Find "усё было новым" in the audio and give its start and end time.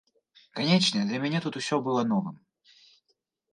1.63-2.43